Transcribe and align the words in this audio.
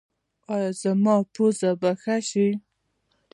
ایا 0.53 0.69
زما 0.81 1.15
پوزه 1.33 1.71
به 1.81 1.91
ښه 2.01 2.15
شي؟ 2.29 2.47